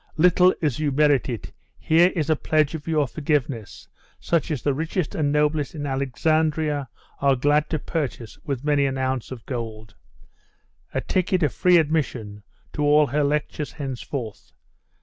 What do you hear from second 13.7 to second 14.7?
henceforth!